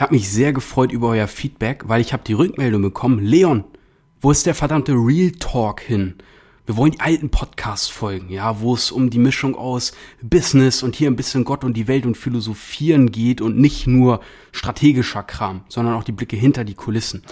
[0.00, 3.64] Ich habe mich sehr gefreut über euer Feedback, weil ich habe die Rückmeldung bekommen, Leon,
[4.22, 6.14] wo ist der verdammte Real Talk hin?
[6.64, 9.92] Wir wollen die alten Podcasts folgen, ja, wo es um die Mischung aus
[10.22, 14.20] Business und hier ein bisschen Gott und die Welt und Philosophieren geht und nicht nur
[14.52, 17.22] strategischer Kram, sondern auch die Blicke hinter die Kulissen.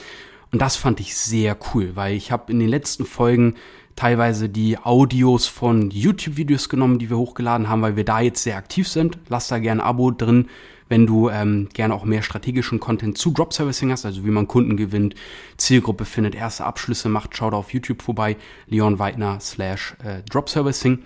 [0.53, 3.55] Und das fand ich sehr cool, weil ich habe in den letzten Folgen
[3.97, 8.59] teilweise die Audios von YouTube-Videos genommen, die wir hochgeladen haben, weil wir da jetzt sehr
[8.59, 9.19] aktiv sind.
[9.31, 10.49] Lass da gerne ein Abo drin,
[10.89, 14.49] wenn du ähm, gerne auch mehr strategischen Content zu Drop Servicing hast, also wie man
[14.49, 15.15] Kunden gewinnt,
[15.57, 18.37] Zielgruppe findet, erste Abschlüsse macht, schau da auf YouTube vorbei,
[18.67, 21.01] Leon Weidner slash äh, Drop Servicing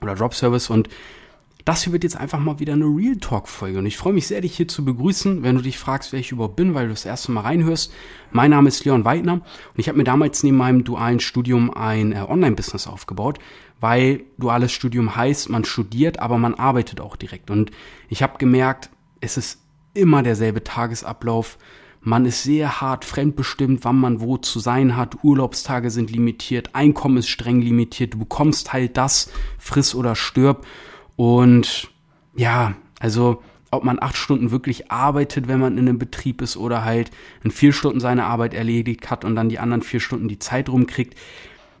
[0.00, 0.88] oder Drop Service und
[1.66, 4.40] das hier wird jetzt einfach mal wieder eine Real Talk-Folge und ich freue mich sehr,
[4.40, 7.04] dich hier zu begrüßen, wenn du dich fragst, wer ich überhaupt bin, weil du das
[7.04, 7.92] erste Mal reinhörst.
[8.30, 9.42] Mein Name ist Leon Weidner und
[9.74, 13.40] ich habe mir damals neben meinem dualen Studium ein äh, Online-Business aufgebaut,
[13.80, 17.50] weil duales Studium heißt, man studiert, aber man arbeitet auch direkt.
[17.50, 17.72] Und
[18.08, 18.90] ich habe gemerkt,
[19.26, 19.60] es ist
[19.92, 21.58] immer derselbe Tagesablauf.
[22.00, 25.24] Man ist sehr hart fremdbestimmt, wann man wo zu sein hat.
[25.24, 28.14] Urlaubstage sind limitiert, Einkommen ist streng limitiert.
[28.14, 30.64] Du bekommst halt das, friss oder stirb.
[31.16, 31.90] Und
[32.36, 36.84] ja, also ob man acht Stunden wirklich arbeitet, wenn man in einem Betrieb ist oder
[36.84, 37.10] halt
[37.42, 40.68] in vier Stunden seine Arbeit erledigt hat und dann die anderen vier Stunden die Zeit
[40.68, 41.18] rumkriegt.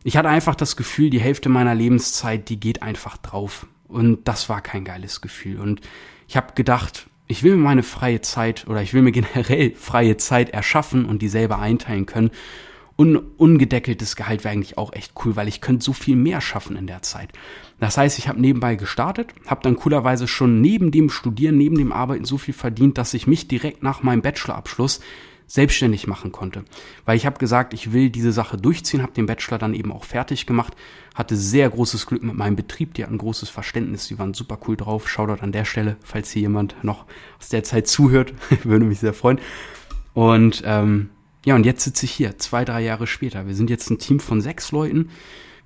[0.02, 3.66] Ich hatte einfach das Gefühl, die Hälfte meiner Lebenszeit, die geht einfach drauf.
[3.86, 5.60] Und das war kein geiles Gefühl.
[5.60, 5.80] Und
[6.26, 10.16] ich habe gedacht, ich will mir meine freie Zeit oder ich will mir generell freie
[10.16, 12.30] Zeit erschaffen und die selber einteilen können.
[12.96, 16.76] Und ungedeckeltes Gehalt wäre eigentlich auch echt cool, weil ich könnte so viel mehr schaffen
[16.76, 17.28] in der Zeit.
[17.78, 21.92] Das heißt, ich habe nebenbei gestartet, habe dann coolerweise schon neben dem Studieren, neben dem
[21.92, 25.00] Arbeiten so viel verdient, dass ich mich direkt nach meinem Bachelorabschluss
[25.46, 26.64] selbstständig machen konnte.
[27.04, 30.04] Weil ich habe gesagt, ich will diese Sache durchziehen, habe den Bachelor dann eben auch
[30.04, 30.74] fertig gemacht,
[31.14, 34.76] hatte sehr großes Glück mit meinem Betrieb, die hatten großes Verständnis, die waren super cool
[34.76, 35.08] drauf.
[35.08, 37.06] Shoutout an der Stelle, falls hier jemand noch
[37.38, 39.38] aus der Zeit zuhört, würde mich sehr freuen.
[40.14, 41.10] Und ähm,
[41.44, 43.46] ja, und jetzt sitze ich hier, zwei, drei Jahre später.
[43.46, 45.10] Wir sind jetzt ein Team von sechs Leuten.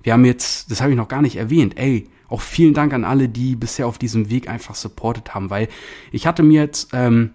[0.03, 3.03] Wir haben jetzt, das habe ich noch gar nicht erwähnt, ey, auch vielen Dank an
[3.03, 5.67] alle, die bisher auf diesem Weg einfach supportet haben, weil
[6.11, 7.31] ich hatte mir jetzt ähm,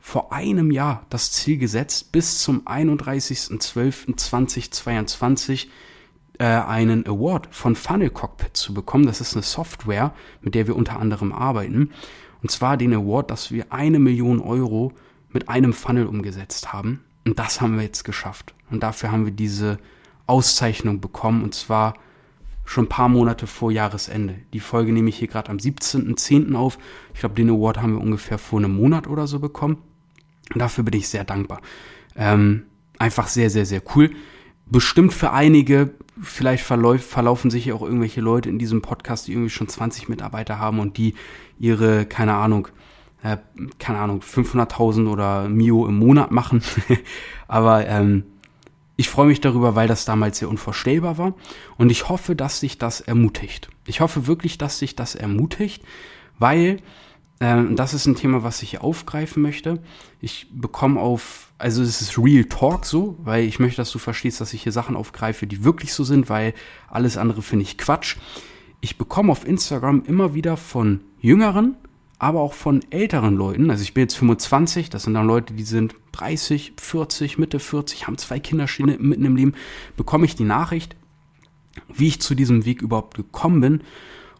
[0.00, 5.66] vor einem Jahr das Ziel gesetzt, bis zum 31.12.2022
[6.38, 9.04] äh, einen Award von Funnel Cockpit zu bekommen.
[9.06, 11.90] Das ist eine Software, mit der wir unter anderem arbeiten.
[12.42, 14.94] Und zwar den Award, dass wir eine Million Euro
[15.28, 17.04] mit einem Funnel umgesetzt haben.
[17.26, 18.54] Und das haben wir jetzt geschafft.
[18.70, 19.78] Und dafür haben wir diese
[20.26, 21.44] Auszeichnung bekommen.
[21.44, 21.92] Und zwar
[22.64, 24.36] schon ein paar Monate vor Jahresende.
[24.54, 26.54] Die Folge nehme ich hier gerade am 17.10.
[26.54, 26.78] auf.
[27.12, 29.76] Ich glaube, den Award haben wir ungefähr vor einem Monat oder so bekommen.
[30.54, 31.60] Dafür bin ich sehr dankbar.
[32.16, 32.64] Ähm,
[32.98, 34.10] einfach sehr, sehr, sehr cool.
[34.66, 39.32] Bestimmt für einige, vielleicht verläuf, verlaufen sich ja auch irgendwelche Leute in diesem Podcast, die
[39.32, 41.14] irgendwie schon 20 Mitarbeiter haben und die
[41.58, 42.68] ihre, keine Ahnung,
[43.22, 43.38] äh,
[43.78, 46.62] keine Ahnung, 500.000 oder Mio im Monat machen.
[47.48, 48.24] Aber ähm,
[48.96, 51.34] ich freue mich darüber, weil das damals sehr unvorstellbar war.
[51.78, 53.68] Und ich hoffe, dass sich das ermutigt.
[53.86, 55.82] Ich hoffe wirklich, dass sich das ermutigt,
[56.38, 56.78] weil
[57.40, 59.82] ähm, das ist ein Thema, was ich hier aufgreifen möchte.
[60.20, 64.40] Ich bekomme auf, also es ist Real Talk so, weil ich möchte, dass du verstehst,
[64.40, 66.52] dass ich hier Sachen aufgreife, die wirklich so sind, weil
[66.88, 68.16] alles andere finde ich Quatsch.
[68.82, 71.76] Ich bekomme auf Instagram immer wieder von Jüngeren,
[72.18, 73.70] aber auch von älteren Leuten.
[73.70, 78.06] Also ich bin jetzt 25, das sind dann Leute, die sind 30, 40, Mitte 40,
[78.06, 79.54] haben zwei Kinder mitten im Leben,
[79.96, 80.94] bekomme ich die Nachricht,
[81.88, 83.82] wie ich zu diesem Weg überhaupt gekommen bin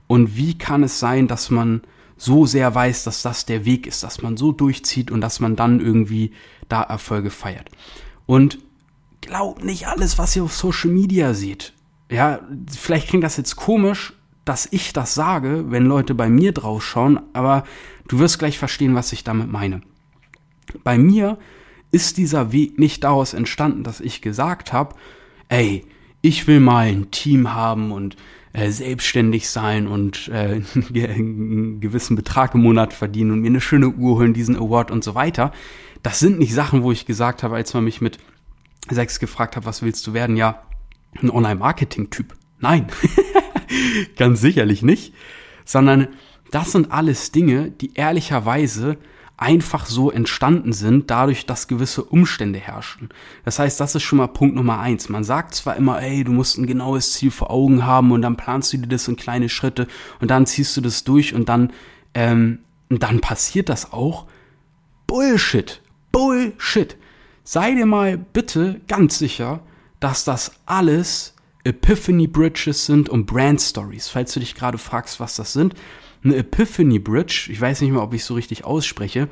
[0.07, 1.81] und wie kann es sein, dass man
[2.21, 5.57] so sehr weiß, dass das der Weg ist, dass man so durchzieht und dass man
[5.57, 6.33] dann irgendwie
[6.69, 7.71] da Erfolge feiert.
[8.27, 8.59] Und
[9.23, 11.73] glaubt nicht alles, was ihr auf Social Media seht.
[12.11, 14.13] Ja, vielleicht klingt das jetzt komisch,
[14.45, 17.65] dass ich das sage, wenn Leute bei mir drauf schauen, aber
[18.07, 19.81] du wirst gleich verstehen, was ich damit meine.
[20.85, 21.39] Bei mir
[21.91, 24.95] ist dieser Weg nicht daraus entstanden, dass ich gesagt habe,
[25.49, 25.87] ey,
[26.21, 28.17] ich will mal ein Team haben und
[28.53, 30.61] äh, selbstständig sein und äh,
[30.95, 35.05] einen gewissen Betrag im Monat verdienen und mir eine schöne Uhr holen, diesen Award und
[35.05, 35.53] so weiter.
[36.03, 38.19] Das sind nicht Sachen, wo ich gesagt habe, als man mich mit
[38.89, 40.37] sechs gefragt hat, was willst du werden?
[40.37, 40.63] Ja,
[41.23, 42.35] ein Online-Marketing-Typ.
[42.59, 42.87] Nein,
[44.17, 45.15] ganz sicherlich nicht,
[45.65, 46.09] sondern
[46.51, 48.99] das sind alles Dinge, die ehrlicherweise
[49.41, 53.09] einfach so entstanden sind, dadurch, dass gewisse Umstände herrschen.
[53.45, 55.09] Das heißt, das ist schon mal Punkt Nummer eins.
[55.09, 58.37] Man sagt zwar immer, ey, du musst ein genaues Ziel vor Augen haben und dann
[58.37, 59.87] planst du dir das in kleine Schritte
[60.21, 61.73] und dann ziehst du das durch und dann,
[62.13, 62.59] ähm,
[62.91, 64.27] dann passiert das auch.
[65.07, 65.81] Bullshit.
[66.13, 66.97] Bullshit.
[67.43, 69.61] Sei dir mal bitte ganz sicher,
[70.01, 71.35] dass das alles
[71.65, 74.09] Epiphany Bridges sind und Brand Stories.
[74.09, 75.75] Falls du dich gerade fragst, was das sind,
[76.23, 79.29] eine Epiphany Bridge, ich weiß nicht mehr, ob ich so richtig ausspreche,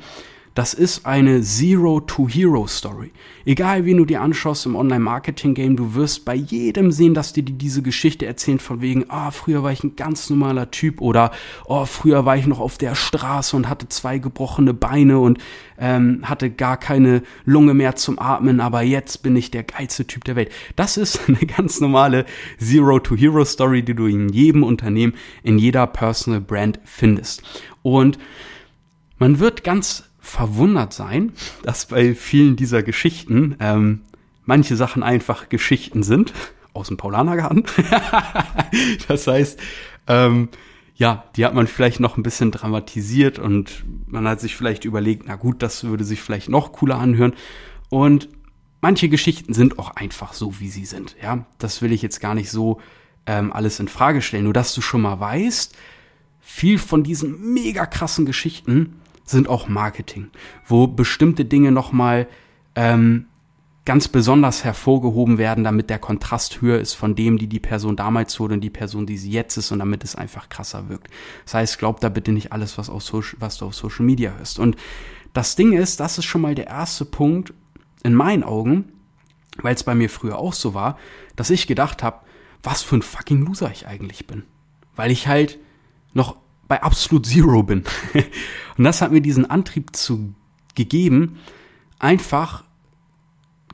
[0.55, 3.11] Das ist eine Zero-to-Hero-Story.
[3.45, 7.53] Egal, wie du dir anschaust im Online-Marketing-Game, du wirst bei jedem sehen, dass dir die
[7.53, 11.31] diese Geschichte erzählen von wegen, ah, früher war ich ein ganz normaler Typ oder,
[11.65, 15.37] oh, früher war ich noch auf der Straße und hatte zwei gebrochene Beine und
[15.77, 20.23] ähm, hatte gar keine Lunge mehr zum Atmen, aber jetzt bin ich der geilste Typ
[20.25, 20.51] der Welt.
[20.75, 22.25] Das ist eine ganz normale
[22.59, 25.13] Zero-to-Hero-Story, die du in jedem Unternehmen,
[25.43, 27.43] in jeder Personal Brand findest.
[27.83, 28.17] Und
[29.19, 31.33] man wird ganz verwundert sein,
[31.63, 34.01] dass bei vielen dieser Geschichten ähm,
[34.45, 36.33] manche Sachen einfach Geschichten sind
[36.73, 37.63] aus dem Paulanergarten.
[39.07, 39.59] das heißt,
[40.07, 40.49] ähm,
[40.95, 45.23] ja, die hat man vielleicht noch ein bisschen dramatisiert und man hat sich vielleicht überlegt,
[45.27, 47.33] na gut, das würde sich vielleicht noch cooler anhören.
[47.89, 48.27] Und
[48.81, 51.15] manche Geschichten sind auch einfach so, wie sie sind.
[51.21, 52.81] Ja, das will ich jetzt gar nicht so
[53.25, 54.43] ähm, alles in Frage stellen.
[54.43, 55.75] Nur dass du schon mal weißt,
[56.41, 58.98] viel von diesen mega krassen Geschichten
[59.29, 60.29] sind auch Marketing,
[60.65, 62.27] wo bestimmte Dinge nochmal
[62.75, 63.25] ähm,
[63.85, 68.39] ganz besonders hervorgehoben werden, damit der Kontrast höher ist von dem, die die Person damals
[68.39, 71.07] wurde und die Person, die sie jetzt ist und damit es einfach krasser wirkt.
[71.45, 74.33] Das heißt, glaub da bitte nicht alles, was, auf Social, was du auf Social Media
[74.37, 74.59] hörst.
[74.59, 74.75] Und
[75.33, 77.53] das Ding ist, das ist schon mal der erste Punkt
[78.03, 78.91] in meinen Augen,
[79.61, 80.97] weil es bei mir früher auch so war,
[81.35, 82.19] dass ich gedacht habe,
[82.61, 84.43] was für ein fucking Loser ich eigentlich bin.
[84.95, 85.57] Weil ich halt
[86.13, 86.37] noch
[86.69, 87.83] bei absolut Zero bin.
[88.77, 90.33] Und das hat mir diesen Antrieb zu
[90.75, 91.39] gegeben,
[91.97, 92.63] einfach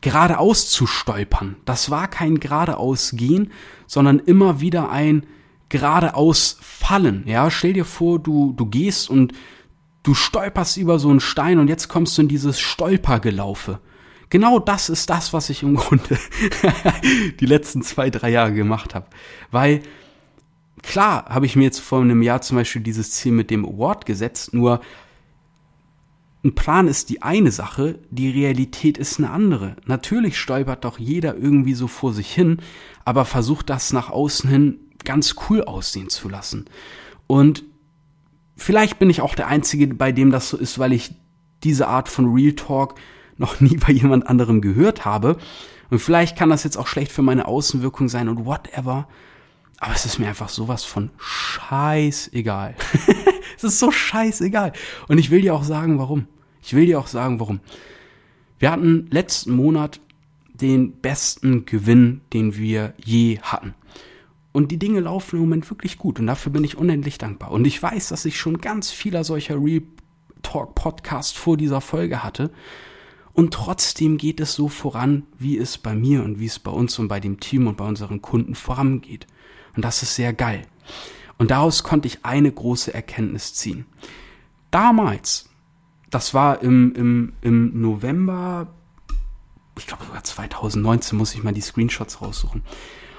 [0.01, 1.57] geradeaus zu stolpern.
[1.65, 3.51] Das war kein geradeaus gehen,
[3.85, 5.27] sondern immer wieder ein
[5.69, 7.23] geradeaus fallen.
[7.27, 9.33] Ja, stell dir vor, du, du gehst und
[10.03, 13.79] du stolperst über so einen Stein und jetzt kommst du in dieses Stolpergelaufe.
[14.29, 16.17] Genau das ist das, was ich im Grunde
[17.39, 19.07] die letzten zwei, drei Jahre gemacht habe.
[19.51, 19.81] Weil
[20.85, 24.05] klar habe ich mir jetzt vor einem Jahr zum Beispiel dieses Ziel mit dem Award
[24.05, 24.81] gesetzt, nur
[26.43, 29.77] ein Plan ist die eine Sache, die Realität ist eine andere.
[29.85, 32.59] Natürlich stolpert doch jeder irgendwie so vor sich hin,
[33.03, 36.65] aber versucht das nach außen hin ganz cool aussehen zu lassen.
[37.25, 37.63] Und
[38.55, 41.15] vielleicht bin ich auch der Einzige, bei dem das so ist, weil ich
[41.63, 42.95] diese Art von Real Talk
[43.37, 45.37] noch nie bei jemand anderem gehört habe.
[45.89, 49.07] Und vielleicht kann das jetzt auch schlecht für meine Außenwirkung sein und whatever.
[49.79, 52.75] Aber es ist mir einfach sowas von scheißegal.
[53.57, 54.73] es ist so scheißegal.
[55.07, 56.27] Und ich will dir auch sagen, warum.
[56.61, 57.59] Ich will dir auch sagen, warum.
[58.57, 59.99] Wir hatten letzten Monat
[60.53, 63.75] den besten Gewinn, den wir je hatten.
[64.53, 67.51] Und die Dinge laufen im Moment wirklich gut und dafür bin ich unendlich dankbar.
[67.51, 69.81] Und ich weiß, dass ich schon ganz vieler solcher Real
[70.41, 72.51] Talk Podcast vor dieser Folge hatte.
[73.33, 76.97] Und trotzdem geht es so voran, wie es bei mir und wie es bei uns
[76.99, 79.27] und bei dem Team und bei unseren Kunden vorangeht.
[79.75, 80.63] Und das ist sehr geil.
[81.37, 83.85] Und daraus konnte ich eine große Erkenntnis ziehen.
[84.71, 85.49] Damals,
[86.09, 88.67] das war im, im, im November,
[89.77, 92.61] ich glaube sogar 2019, muss ich mal die Screenshots raussuchen.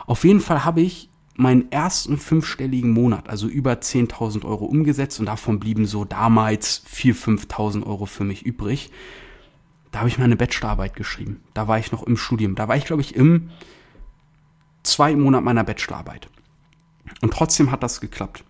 [0.06, 5.26] Auf jeden Fall habe ich meinen ersten fünfstelligen Monat, also über 10.000 Euro umgesetzt und
[5.26, 8.90] davon blieben so damals 4.000, 5.000 Euro für mich übrig.
[9.92, 11.42] Da habe ich meine Bachelorarbeit geschrieben.
[11.54, 12.54] Da war ich noch im Studium.
[12.54, 13.50] Da war ich, glaube ich, im
[14.82, 16.28] zwei Monat meiner Bachelorarbeit.
[17.22, 18.44] Und trotzdem hat das geklappt.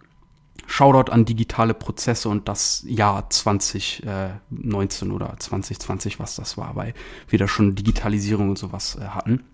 [0.67, 6.93] Shoutout an digitale Prozesse und das Jahr 2019 oder 2020, was das war, weil
[7.29, 9.45] wir da schon Digitalisierung und sowas äh, hatten.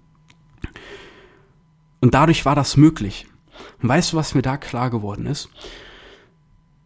[2.01, 3.27] Und dadurch war das möglich.
[3.83, 5.51] Und weißt du, was mir da klar geworden ist?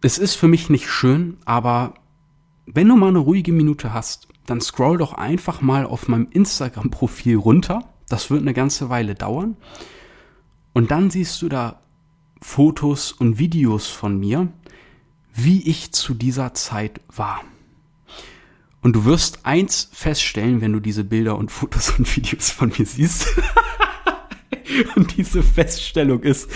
[0.03, 1.95] Es ist für mich nicht schön, aber
[2.67, 7.37] wenn du mal eine ruhige Minute hast, dann scroll doch einfach mal auf meinem Instagram-Profil
[7.37, 7.89] runter.
[8.09, 9.57] Das wird eine ganze Weile dauern.
[10.73, 11.81] Und dann siehst du da
[12.41, 14.49] Fotos und Videos von mir,
[15.33, 17.43] wie ich zu dieser Zeit war.
[18.83, 22.87] Und du wirst eins feststellen, wenn du diese Bilder und Fotos und Videos von mir
[22.87, 23.27] siehst.
[24.97, 26.49] und diese Feststellung ist,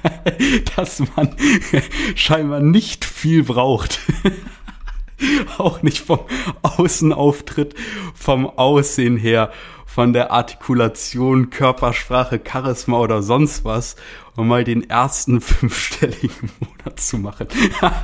[0.76, 1.34] dass man
[2.14, 4.00] scheinbar nicht viel braucht.
[5.58, 6.20] Auch nicht vom
[6.62, 7.74] Außenauftritt,
[8.14, 9.52] vom Aussehen her,
[9.94, 13.94] von der Artikulation, Körpersprache, Charisma oder sonst was,
[14.34, 17.46] um mal den ersten fünfstelligen Monat zu machen.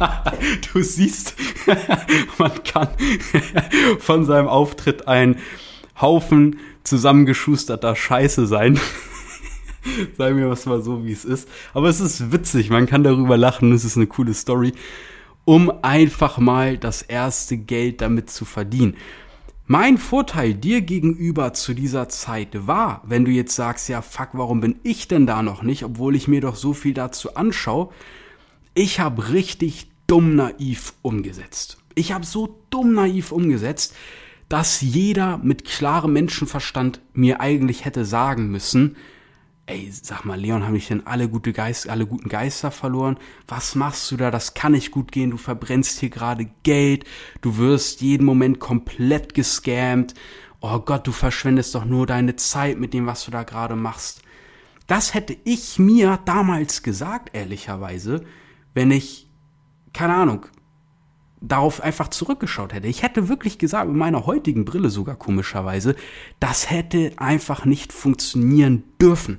[0.73, 1.35] du siehst,
[2.39, 2.91] man kann
[3.99, 5.41] von seinem Auftritt ein
[6.01, 8.79] Haufen zusammengeschusterter Scheiße sein.
[10.17, 11.49] Sagen wir was mal so, wie es ist.
[11.75, 14.75] Aber es ist witzig, man kann darüber lachen, es ist eine coole Story,
[15.45, 18.97] um einfach mal das erste Geld damit zu verdienen.
[19.73, 24.61] Mein Vorteil dir gegenüber zu dieser Zeit war, wenn du jetzt sagst, ja, fuck, warum
[24.61, 27.91] bin ich denn da noch nicht, obwohl ich mir doch so viel dazu anschaue,
[28.75, 31.79] ich habe richtig dumm naiv umgesetzt.
[31.95, 33.95] Ich habe so dumm naiv umgesetzt,
[34.49, 38.97] dass jeder mit klarem Menschenverstand mir eigentlich hätte sagen müssen,
[39.67, 43.19] ey, sag mal, Leon, haben ich denn alle gute Geist, alle guten Geister verloren?
[43.47, 44.31] Was machst du da?
[44.31, 45.31] Das kann nicht gut gehen.
[45.31, 47.05] Du verbrennst hier gerade Geld.
[47.41, 50.15] Du wirst jeden Moment komplett gescammt.
[50.61, 54.23] Oh Gott, du verschwendest doch nur deine Zeit mit dem, was du da gerade machst.
[54.87, 58.25] Das hätte ich mir damals gesagt, ehrlicherweise,
[58.75, 59.29] wenn ich,
[59.93, 60.47] keine Ahnung,
[61.41, 62.89] darauf einfach zurückgeschaut hätte.
[62.89, 65.97] Ich hätte wirklich gesagt, mit meiner heutigen Brille sogar komischerweise,
[66.39, 69.39] das hätte einfach nicht funktionieren dürfen.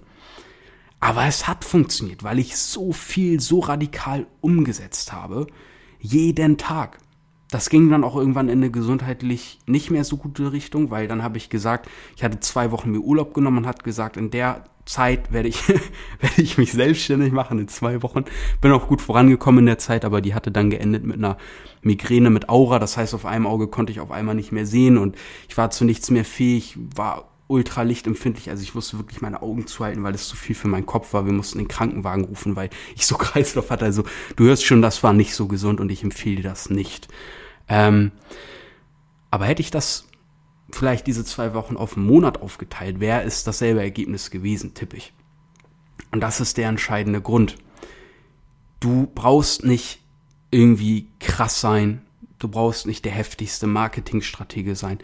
[1.01, 5.47] Aber es hat funktioniert, weil ich so viel, so radikal umgesetzt habe.
[5.99, 6.99] Jeden Tag.
[7.49, 11.23] Das ging dann auch irgendwann in eine gesundheitlich nicht mehr so gute Richtung, weil dann
[11.23, 14.63] habe ich gesagt, ich hatte zwei Wochen mir Urlaub genommen und hat gesagt, in der
[14.85, 15.67] Zeit werde ich,
[16.19, 18.25] werde ich mich selbstständig machen in zwei Wochen.
[18.61, 21.37] Bin auch gut vorangekommen in der Zeit, aber die hatte dann geendet mit einer
[21.81, 22.77] Migräne mit Aura.
[22.77, 25.17] Das heißt, auf einem Auge konnte ich auf einmal nicht mehr sehen und
[25.49, 28.49] ich war zu nichts mehr fähig, war ultralichtempfindlich.
[28.49, 31.25] Also ich musste wirklich meine Augen zuhalten, weil es zu viel für meinen Kopf war.
[31.25, 33.85] Wir mussten den Krankenwagen rufen, weil ich so Kreislauf hatte.
[33.85, 34.03] Also
[34.37, 37.09] du hörst schon, das war nicht so gesund und ich empfehle das nicht.
[37.67, 38.11] Ähm,
[39.29, 40.07] aber hätte ich das
[40.71, 45.13] vielleicht diese zwei Wochen auf einen Monat aufgeteilt, wäre es dasselbe Ergebnis gewesen, tippe ich.
[46.11, 47.57] Und das ist der entscheidende Grund.
[48.79, 49.99] Du brauchst nicht
[50.49, 52.01] irgendwie krass sein.
[52.39, 54.99] Du brauchst nicht der heftigste Marketingstratege sein.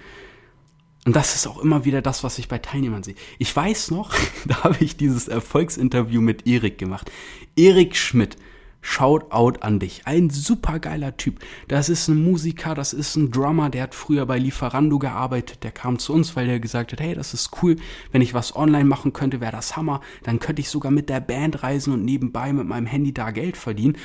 [1.08, 3.16] Und das ist auch immer wieder das, was ich bei Teilnehmern sehe.
[3.40, 4.14] Ich weiß noch,
[4.46, 7.10] da habe ich dieses Erfolgsinterview mit Erik gemacht.
[7.56, 8.36] Erik Schmidt
[8.82, 10.02] Shoutout an dich.
[10.06, 11.40] Ein supergeiler Typ.
[11.70, 15.64] Das ist ein Musiker, das ist ein Drummer, der hat früher bei Lieferando gearbeitet.
[15.64, 17.78] Der kam zu uns, weil der gesagt hat, hey, das ist cool,
[18.12, 20.02] wenn ich was online machen könnte, wäre das Hammer.
[20.24, 23.56] Dann könnte ich sogar mit der Band reisen und nebenbei mit meinem Handy da Geld
[23.56, 23.98] verdienen.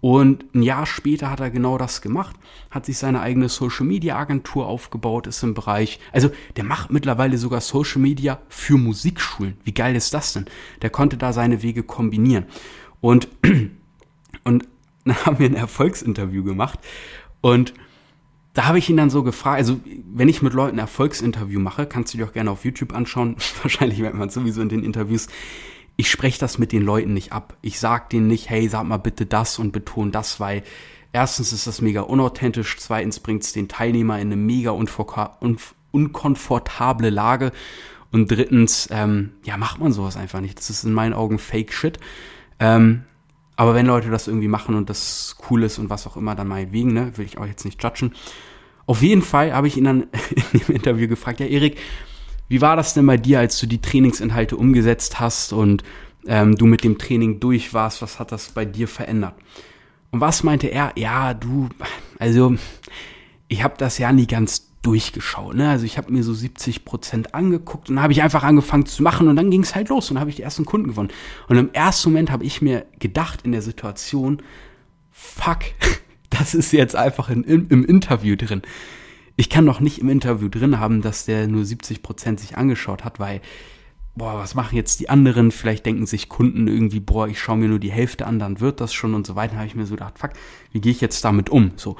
[0.00, 2.36] Und ein Jahr später hat er genau das gemacht,
[2.70, 7.36] hat sich seine eigene Social Media Agentur aufgebaut, ist im Bereich, also der macht mittlerweile
[7.36, 9.56] sogar Social Media für Musikschulen.
[9.64, 10.46] Wie geil ist das denn?
[10.82, 12.46] Der konnte da seine Wege kombinieren.
[13.00, 13.28] Und
[14.44, 14.68] und
[15.04, 16.78] dann haben wir ein Erfolgsinterview gemacht
[17.40, 17.74] und
[18.54, 19.78] da habe ich ihn dann so gefragt, also
[20.12, 23.36] wenn ich mit Leuten ein Erfolgsinterview mache, kannst du dir auch gerne auf YouTube anschauen.
[23.62, 25.28] Wahrscheinlich merkt man sowieso in den Interviews.
[26.00, 27.56] Ich spreche das mit den Leuten nicht ab.
[27.60, 30.62] Ich sag denen nicht, hey, sag mal bitte das und betone das, weil
[31.12, 34.70] erstens ist das mega unauthentisch, zweitens bringt es den Teilnehmer in eine mega
[35.90, 37.50] unkomfortable Lage
[38.12, 40.56] und drittens, ähm, ja, macht man sowas einfach nicht.
[40.60, 41.98] Das ist in meinen Augen Fake Shit.
[42.60, 43.02] Ähm,
[43.56, 46.46] aber wenn Leute das irgendwie machen und das cool ist und was auch immer, dann
[46.46, 48.12] meinetwegen, ne, will ich auch jetzt nicht judgen.
[48.86, 50.02] Auf jeden Fall habe ich ihn dann
[50.52, 51.76] in dem Interview gefragt, ja, Erik,
[52.48, 55.82] wie war das denn bei dir, als du die Trainingsinhalte umgesetzt hast und
[56.26, 58.02] ähm, du mit dem Training durch warst?
[58.02, 59.34] Was hat das bei dir verändert?
[60.10, 60.92] Und was meinte er?
[60.96, 61.68] Ja, du,
[62.18, 62.54] also
[63.48, 65.54] ich habe das ja nie ganz durchgeschaut.
[65.54, 65.68] Ne?
[65.68, 69.28] Also ich habe mir so 70 Prozent angeguckt und habe ich einfach angefangen zu machen
[69.28, 71.10] und dann ging es halt los und habe ich die ersten Kunden gewonnen.
[71.48, 74.42] Und im ersten Moment habe ich mir gedacht in der Situation,
[75.12, 75.58] fuck,
[76.30, 78.62] das ist jetzt einfach in, in, im Interview drin.
[79.40, 83.04] Ich kann doch nicht im Interview drin haben, dass der nur 70 Prozent sich angeschaut
[83.04, 83.40] hat, weil
[84.16, 85.52] boah, was machen jetzt die anderen?
[85.52, 88.80] Vielleicht denken sich Kunden irgendwie, boah, ich schaue mir nur die Hälfte an, dann wird
[88.80, 89.54] das schon und so weiter.
[89.54, 90.32] Habe ich mir so gedacht, fuck,
[90.72, 91.70] wie gehe ich jetzt damit um?
[91.76, 91.94] So.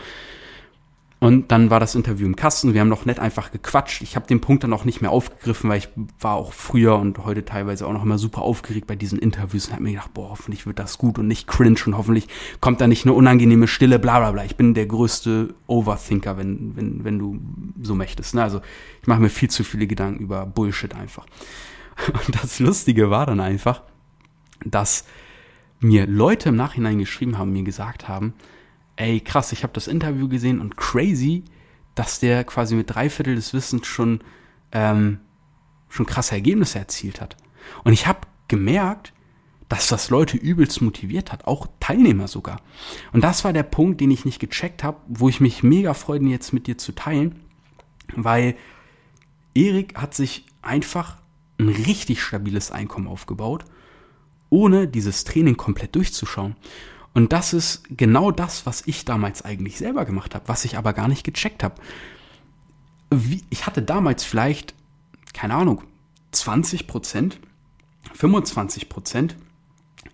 [1.20, 2.74] Und dann war das Interview im Kasten.
[2.74, 4.02] Wir haben noch nett einfach gequatscht.
[4.02, 5.88] Ich habe den Punkt dann auch nicht mehr aufgegriffen, weil ich
[6.20, 9.72] war auch früher und heute teilweise auch noch immer super aufgeregt bei diesen Interviews und
[9.72, 12.28] habe mir gedacht, boah, hoffentlich wird das gut und nicht cringe und hoffentlich
[12.60, 14.44] kommt da nicht eine unangenehme Stille, bla bla bla.
[14.44, 17.40] Ich bin der größte Overthinker, wenn, wenn, wenn du
[17.82, 18.36] so möchtest.
[18.36, 18.42] Ne?
[18.44, 18.60] Also
[19.00, 21.26] ich mache mir viel zu viele Gedanken über Bullshit einfach.
[22.26, 23.82] Und das Lustige war dann einfach,
[24.64, 25.04] dass
[25.80, 28.34] mir Leute im Nachhinein geschrieben haben, mir gesagt haben,
[28.98, 31.44] ey, krass, ich habe das Interview gesehen und crazy,
[31.94, 34.20] dass der quasi mit drei Viertel des Wissens schon,
[34.72, 35.20] ähm,
[35.88, 37.36] schon krasse Ergebnisse erzielt hat.
[37.84, 39.12] Und ich habe gemerkt,
[39.68, 42.60] dass das Leute übelst motiviert hat, auch Teilnehmer sogar.
[43.12, 46.20] Und das war der Punkt, den ich nicht gecheckt habe, wo ich mich mega freue,
[46.22, 47.36] jetzt mit dir zu teilen,
[48.16, 48.56] weil
[49.54, 51.18] Erik hat sich einfach
[51.58, 53.64] ein richtig stabiles Einkommen aufgebaut,
[54.50, 56.56] ohne dieses Training komplett durchzuschauen.
[57.14, 60.92] Und das ist genau das, was ich damals eigentlich selber gemacht habe, was ich aber
[60.92, 61.80] gar nicht gecheckt habe.
[63.50, 64.74] ich hatte damals vielleicht,
[65.32, 65.82] keine Ahnung,
[66.32, 67.40] 20 Prozent,
[68.14, 69.36] 25 Prozent.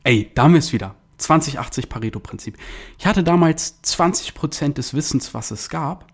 [0.04, 0.94] Ey, da haben wir es wieder.
[1.18, 2.58] 20-80 Pareto-Prinzip.
[2.98, 6.12] Ich hatte damals 20 Prozent des Wissens, was es gab,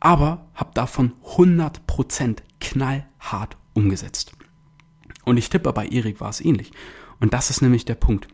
[0.00, 4.32] aber habe davon 100 Prozent knallhart umgesetzt.
[5.24, 6.72] Und ich tippe, bei Erik war es ähnlich.
[7.20, 8.28] Und das ist nämlich der Punkt.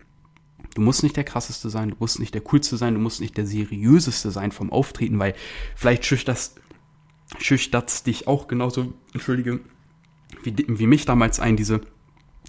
[0.77, 3.35] Du musst nicht der krasseste sein, du musst nicht der coolste sein, du musst nicht
[3.39, 5.35] der seriöseste sein vom Auftreten, weil
[5.75, 6.51] vielleicht schüchtert
[7.39, 9.61] schüchtert's dich auch genauso, entschuldige,
[10.43, 11.81] wie, wie mich damals ein, diese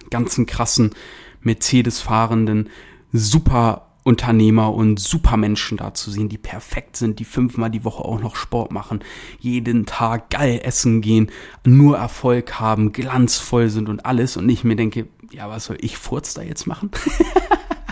[0.10, 0.92] ganzen krassen
[1.40, 2.70] Mercedes-fahrenden
[3.14, 8.36] Superunternehmer und Supermenschen da zu sehen, die perfekt sind, die fünfmal die Woche auch noch
[8.36, 9.00] Sport machen,
[9.40, 11.32] jeden Tag geil essen gehen,
[11.66, 15.98] nur Erfolg haben, glanzvoll sind und alles und ich mir denke, ja, was soll ich
[15.98, 16.92] Furz da jetzt machen?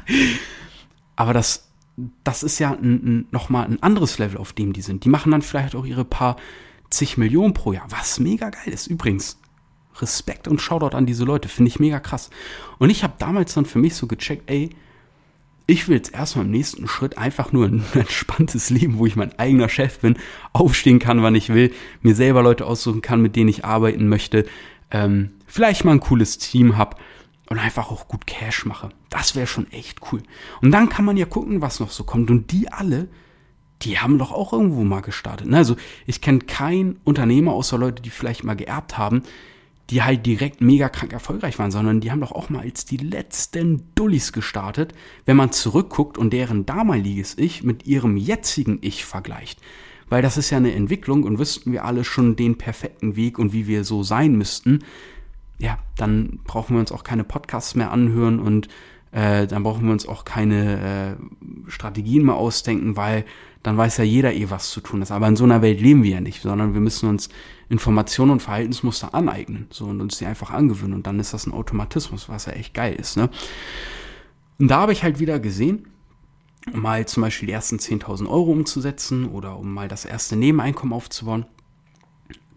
[1.15, 1.69] Aber das,
[2.23, 5.05] das ist ja ein, ein, nochmal ein anderes Level, auf dem die sind.
[5.05, 6.35] Die machen dann vielleicht auch ihre paar
[6.89, 8.87] zig Millionen pro Jahr, was mega geil ist.
[8.87, 9.37] Übrigens,
[10.01, 12.29] Respekt und Shoutout an diese Leute, finde ich mega krass.
[12.79, 14.69] Und ich habe damals dann für mich so gecheckt, ey,
[15.67, 19.37] ich will jetzt erstmal im nächsten Schritt einfach nur ein entspanntes Leben, wo ich mein
[19.39, 20.17] eigener Chef bin,
[20.53, 24.45] aufstehen kann, wann ich will, mir selber Leute aussuchen kann, mit denen ich arbeiten möchte,
[24.91, 26.99] ähm, vielleicht mal ein cooles Team hab
[27.49, 28.89] und einfach auch gut Cash mache.
[29.09, 30.23] Das wäre schon echt cool.
[30.61, 32.31] Und dann kann man ja gucken, was noch so kommt.
[32.31, 33.07] Und die alle,
[33.81, 35.47] die haben doch auch irgendwo mal gestartet.
[35.47, 35.57] Ne?
[35.57, 35.75] Also
[36.05, 39.21] ich kenne keinen Unternehmer außer Leute, die vielleicht mal geerbt haben,
[39.91, 42.97] die halt direkt mega krank erfolgreich waren, sondern die haben doch auch mal als die
[42.97, 44.93] letzten Dullis gestartet,
[45.25, 49.61] wenn man zurückguckt und deren damaliges Ich mit ihrem jetzigen Ich vergleicht.
[50.09, 53.53] Weil das ist ja eine Entwicklung und wüssten wir alle schon den perfekten Weg und
[53.53, 54.79] wie wir so sein müssten,
[55.57, 58.67] ja, dann brauchen wir uns auch keine Podcasts mehr anhören und
[59.11, 63.25] äh, dann brauchen wir uns auch keine äh, Strategien mehr ausdenken, weil
[63.63, 65.11] dann weiß ja jeder eh, was zu tun ist.
[65.11, 67.29] Aber in so einer Welt leben wir ja nicht, sondern wir müssen uns
[67.69, 71.53] Informationen und Verhaltensmuster aneignen so und uns die einfach angewöhnen und dann ist das ein
[71.53, 73.15] Automatismus, was ja echt geil ist.
[73.17, 73.29] Ne?
[74.59, 75.87] Und da habe ich halt wieder gesehen,
[76.73, 80.93] um mal zum Beispiel die ersten 10.000 Euro umzusetzen oder um mal das erste Nebeneinkommen
[80.93, 81.45] aufzubauen.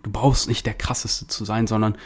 [0.02, 1.96] Du brauchst nicht der krasseste zu sein, sondern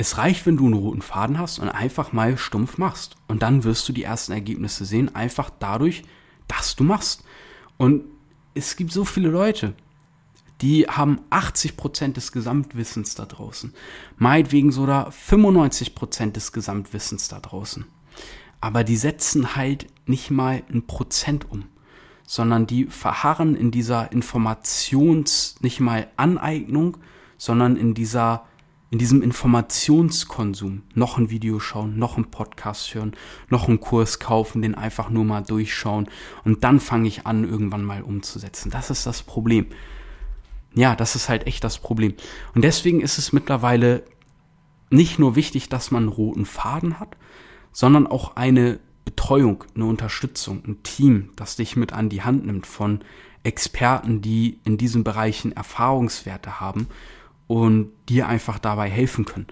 [0.00, 3.16] es reicht, wenn du einen roten Faden hast und einfach mal stumpf machst.
[3.28, 6.04] Und dann wirst du die ersten Ergebnisse sehen, einfach dadurch,
[6.48, 7.22] dass du machst.
[7.76, 8.04] Und
[8.54, 9.74] es gibt so viele Leute,
[10.62, 13.74] die haben 80 Prozent des Gesamtwissens da draußen.
[14.16, 17.84] Meinetwegen sogar 95 Prozent des Gesamtwissens da draußen.
[18.62, 21.64] Aber die setzen halt nicht mal ein Prozent um,
[22.26, 26.96] sondern die verharren in dieser Informations, nicht mal Aneignung,
[27.36, 28.46] sondern in dieser
[28.90, 33.12] in diesem Informationskonsum noch ein Video schauen, noch einen Podcast hören,
[33.48, 36.08] noch einen Kurs kaufen, den einfach nur mal durchschauen
[36.44, 38.70] und dann fange ich an, irgendwann mal umzusetzen.
[38.70, 39.66] Das ist das Problem.
[40.74, 42.14] Ja, das ist halt echt das Problem.
[42.54, 44.04] Und deswegen ist es mittlerweile
[44.90, 47.16] nicht nur wichtig, dass man einen roten Faden hat,
[47.72, 52.66] sondern auch eine Betreuung, eine Unterstützung, ein Team, das dich mit an die Hand nimmt
[52.66, 53.00] von
[53.44, 56.88] Experten, die in diesen Bereichen Erfahrungswerte haben
[57.50, 59.48] und dir einfach dabei helfen können.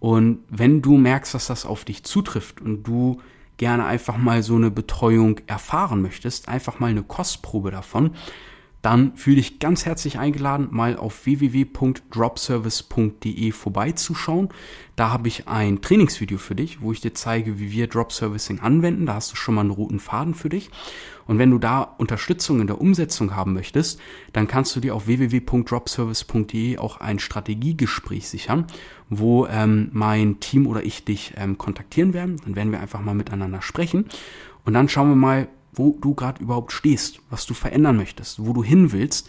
[0.00, 3.22] Und wenn du merkst, dass das auf dich zutrifft und du
[3.56, 8.10] gerne einfach mal so eine Betreuung erfahren möchtest, einfach mal eine Kostprobe davon,
[8.88, 14.48] dann fühle dich ganz herzlich eingeladen, mal auf www.dropservice.de vorbeizuschauen.
[14.96, 18.60] Da habe ich ein Trainingsvideo für dich, wo ich dir zeige, wie wir Drop Servicing
[18.60, 19.04] anwenden.
[19.04, 20.70] Da hast du schon mal einen roten Faden für dich.
[21.26, 24.00] Und wenn du da Unterstützung in der Umsetzung haben möchtest,
[24.32, 28.68] dann kannst du dir auf www.dropservice.de auch ein Strategiegespräch sichern,
[29.10, 32.40] wo ähm, mein Team oder ich dich ähm, kontaktieren werden.
[32.42, 34.06] Dann werden wir einfach mal miteinander sprechen.
[34.64, 35.48] Und dann schauen wir mal,
[35.78, 39.28] wo du gerade überhaupt stehst, was du verändern möchtest, wo du hin willst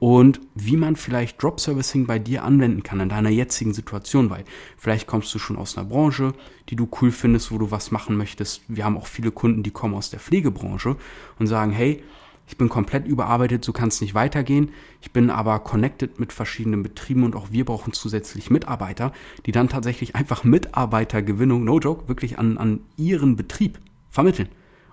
[0.00, 4.44] und wie man vielleicht Drop Servicing bei dir anwenden kann in deiner jetzigen Situation, weil
[4.78, 6.32] vielleicht kommst du schon aus einer Branche,
[6.70, 8.62] die du cool findest, wo du was machen möchtest.
[8.66, 10.96] Wir haben auch viele Kunden, die kommen aus der Pflegebranche
[11.38, 12.02] und sagen, hey,
[12.48, 14.70] ich bin komplett überarbeitet, so kann es nicht weitergehen.
[15.02, 19.12] Ich bin aber connected mit verschiedenen Betrieben und auch wir brauchen zusätzlich Mitarbeiter,
[19.46, 24.48] die dann tatsächlich einfach Mitarbeitergewinnung, no joke, wirklich an, an ihren Betrieb vermitteln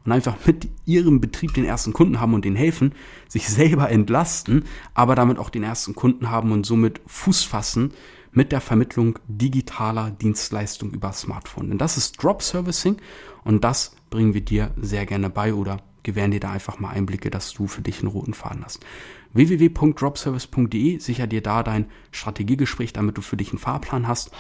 [0.08, 2.94] und einfach mit ihrem Betrieb den ersten Kunden haben und denen helfen,
[3.28, 7.92] sich selber entlasten, aber damit auch den ersten Kunden haben und somit Fuß fassen
[8.32, 11.70] mit der Vermittlung digitaler Dienstleistungen über Smartphone.
[11.70, 12.98] Denn das ist Drop Servicing
[13.44, 17.30] und das bringen wir dir sehr gerne bei oder gewähren dir da einfach mal Einblicke,
[17.30, 18.86] dass du für dich einen roten Faden hast.
[19.34, 24.32] www.dropservice.de sicher dir da dein Strategiegespräch, damit du für dich einen Fahrplan hast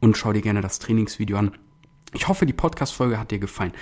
[0.00, 1.50] und schau dir gerne das Trainingsvideo an.
[2.14, 3.72] Ich hoffe, die Podcast-Folge hat dir gefallen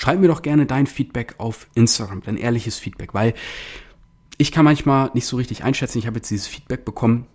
[0.00, 3.34] schreib mir doch gerne dein Feedback auf Instagram, dein ehrliches Feedback, weil
[4.38, 5.98] ich kann manchmal nicht so richtig einschätzen.
[5.98, 7.26] Ich habe jetzt dieses Feedback bekommen,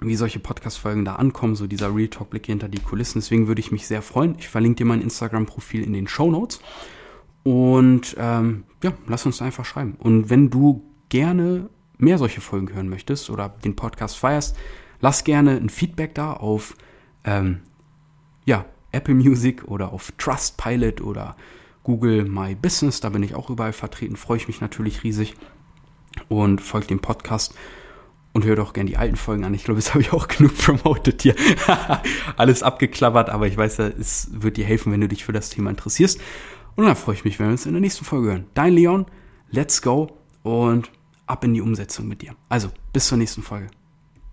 [0.00, 3.20] wie solche Podcast-Folgen da ankommen, so dieser Real Talk-Blick hinter die Kulissen.
[3.20, 4.36] Deswegen würde ich mich sehr freuen.
[4.38, 6.60] Ich verlinke dir mein Instagram-Profil in den Show Notes.
[7.42, 9.96] Und ähm, ja, lass uns einfach schreiben.
[9.98, 11.68] Und wenn du gerne
[11.98, 14.56] mehr solche Folgen hören möchtest oder den Podcast feierst,
[15.02, 16.74] lass gerne ein Feedback da auf
[17.24, 17.60] ähm,
[18.46, 21.36] ja, Apple Music oder auf Trustpilot oder
[21.88, 25.36] Google My Business, da bin ich auch überall vertreten, freue ich mich natürlich riesig
[26.28, 27.54] und folgt dem Podcast
[28.34, 29.54] und hört auch gerne die alten Folgen an.
[29.54, 31.34] Ich glaube, jetzt habe ich auch genug promoted hier.
[32.36, 35.70] Alles abgeklappert, aber ich weiß es wird dir helfen, wenn du dich für das Thema
[35.70, 36.20] interessierst.
[36.76, 38.46] Und dann freue ich mich, wenn wir uns in der nächsten Folge hören.
[38.52, 39.06] Dein Leon,
[39.50, 40.08] let's go
[40.42, 40.90] und
[41.26, 42.36] ab in die Umsetzung mit dir.
[42.50, 43.68] Also, bis zur nächsten Folge.